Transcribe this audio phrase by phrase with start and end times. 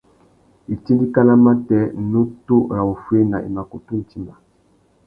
[0.75, 1.79] Itindikana matê,
[2.11, 4.33] nutu râ wuffuéna i mà kutu timba.